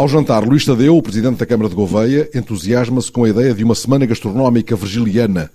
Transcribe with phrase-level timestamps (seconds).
[0.00, 3.62] Ao jantar, Luís Tadeu, o presidente da Câmara de Gouveia, entusiasma-se com a ideia de
[3.62, 5.50] uma semana gastronómica virgiliana.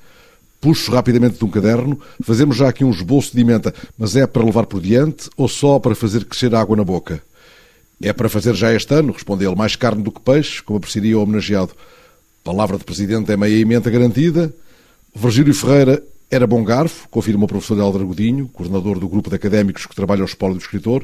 [0.62, 4.46] Puxo rapidamente de um caderno, fazemos já aqui um esboço de emenda, mas é para
[4.46, 7.24] levar por diante ou só para fazer crescer água na boca?
[8.00, 11.18] É para fazer já este ano, responde ele, mais carne do que peixe, como apreciaria
[11.18, 11.72] o homenageado.
[12.44, 14.54] Palavra de presidente é meia emenda garantida.
[15.16, 19.88] Virgílio Ferreira era bom garfo, confirma o professor Helder Godinho, coordenador do grupo de académicos
[19.88, 21.04] que trabalha ao espólio do escritor.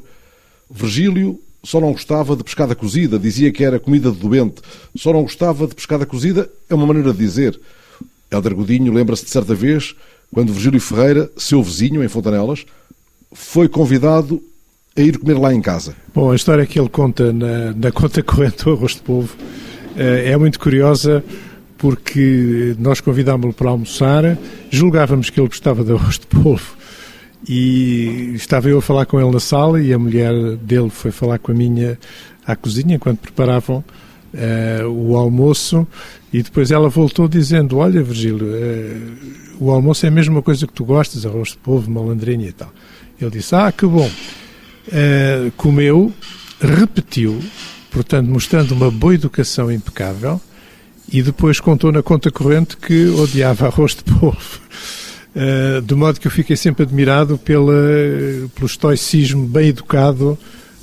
[0.69, 4.61] Virgílio só não gostava de pescada cozida, dizia que era comida de doente.
[4.95, 7.59] Só não gostava de pescada cozida é uma maneira de dizer.
[8.31, 9.95] Helder Godinho lembra-se de certa vez,
[10.33, 12.65] quando Virgílio Ferreira, seu vizinho em Fontanelas,
[13.33, 14.41] foi convidado
[14.97, 15.95] a ir comer lá em casa.
[16.13, 19.35] Bom, a história que ele conta na, na conta corrente do Arroz de Povo
[19.95, 21.23] eh, é muito curiosa
[21.77, 24.37] porque nós convidámos-lo para almoçar,
[24.69, 26.77] julgávamos que ele gostava de arroz de polvo
[27.47, 31.39] e estava eu a falar com ele na sala e a mulher dele foi falar
[31.39, 31.97] com a minha
[32.45, 33.83] à cozinha enquanto preparavam
[34.33, 35.87] uh, o almoço
[36.31, 40.73] e depois ela voltou dizendo, olha Virgílio, uh, o almoço é a mesma coisa que
[40.73, 42.71] tu gostas, arroz de polvo, malandrinha e tal.
[43.19, 44.09] Ele disse, ah, que bom.
[44.87, 46.11] Uh, comeu,
[46.59, 47.39] repetiu,
[47.91, 50.41] portanto mostrando uma boa educação impecável
[51.11, 54.61] e depois contou na conta corrente que odiava arroz de polvo.
[55.33, 57.73] Uh, de modo que eu fiquei sempre admirado pela,
[58.53, 60.37] pelo estoicismo bem educado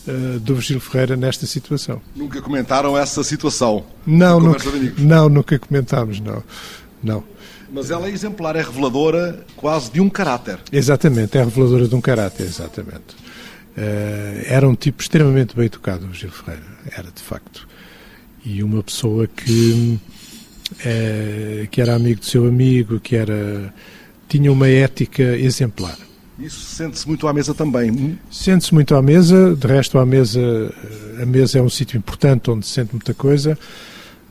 [0.06, 2.00] uh, do Virgílio Ferreira nesta situação.
[2.16, 3.84] Nunca comentaram essa situação?
[4.06, 4.64] Não, nunca,
[4.96, 6.42] não, nunca comentámos, não.
[7.02, 7.22] não.
[7.70, 10.58] Mas ela é exemplar, é reveladora quase de um caráter.
[10.72, 13.14] Exatamente, é reveladora de um caráter, exatamente.
[13.76, 17.69] Uh, era um tipo extremamente bem educado, o Virgílio Ferreira, era de facto.
[18.46, 19.98] E uma pessoa que,
[21.70, 23.74] que era amigo do seu amigo, que era
[24.28, 25.96] tinha uma ética exemplar.
[26.38, 28.18] Isso sente-se muito à mesa também.
[28.30, 30.40] Sente-se muito à mesa, de resto à mesa,
[31.20, 33.58] a mesa é um sítio importante onde se sente muita coisa,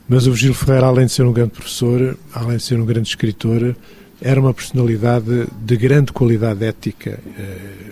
[0.07, 3.09] mas o Virgílio Ferreira, além de ser um grande professor, além de ser um grande
[3.09, 3.75] escritor,
[4.21, 7.91] era uma personalidade de grande qualidade ética eh,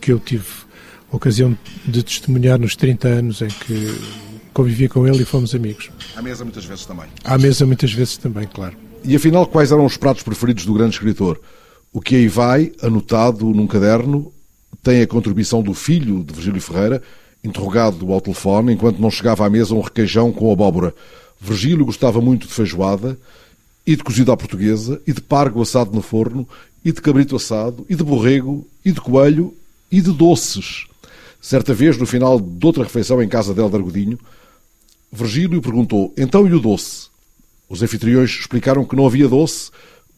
[0.00, 0.44] que eu tive
[1.12, 3.94] a ocasião de testemunhar nos 30 anos em que
[4.52, 5.90] convivi com ele e fomos amigos.
[6.16, 7.06] À mesa muitas vezes também.
[7.22, 8.87] À mesa muitas vezes também, claro.
[9.04, 11.40] E afinal, quais eram os pratos preferidos do grande escritor?
[11.92, 14.32] O que aí vai, anotado num caderno,
[14.82, 17.02] tem a contribuição do filho de Virgílio Ferreira,
[17.42, 20.94] interrogado ao telefone enquanto não chegava à mesa um requeijão com abóbora.
[21.40, 23.18] Virgílio gostava muito de feijoada,
[23.86, 26.46] e de cozido à portuguesa, e de pargo assado no forno,
[26.84, 29.54] e de cabrito assado, e de borrego, e de coelho,
[29.90, 30.86] e de doces.
[31.40, 34.18] Certa vez, no final de outra refeição em casa de Helder Godinho,
[35.10, 37.07] Virgílio perguntou, então e o doce?
[37.68, 39.70] Os anfitriões explicaram que não havia doce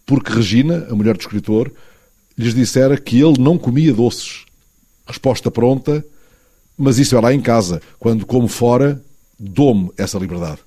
[0.07, 1.73] porque Regina, a mulher do escritor,
[2.37, 4.45] lhes dissera que ele não comia doces.
[5.07, 6.05] Resposta pronta,
[6.77, 7.81] mas isso é lá em casa.
[7.99, 9.03] Quando como fora,
[9.39, 10.61] dou-me essa liberdade.